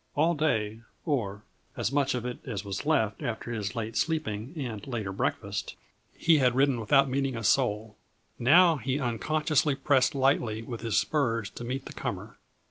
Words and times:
All 0.15 0.33
day 0.33 0.81
or 1.05 1.43
as 1.77 1.91
much 1.91 2.15
of 2.15 2.25
it 2.25 2.39
as 2.43 2.65
was 2.65 2.87
left 2.87 3.21
after 3.21 3.51
his 3.51 3.75
late 3.75 3.95
sleeping 3.95 4.51
and 4.57 4.87
later 4.87 5.11
breakfast 5.11 5.75
he 6.15 6.39
had 6.39 6.55
ridden 6.55 6.79
without 6.79 7.07
meeting 7.07 7.35
a 7.37 7.43
soul; 7.43 7.97
now 8.39 8.77
he 8.77 8.99
unconsciously 8.99 9.75
pressed 9.75 10.15
lightly 10.15 10.63
with 10.63 10.81
his 10.81 10.97
spurs 10.97 11.51
to 11.51 11.63
meet 11.63 11.85
the 11.85 11.93
comer. 11.93 12.39